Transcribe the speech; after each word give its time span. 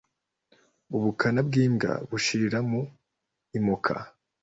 Ubukana 0.95 1.39
bw’imbwa 1.47 1.91
bushirira 2.09 2.59
mu 2.69 2.81
imoka. 3.57 3.93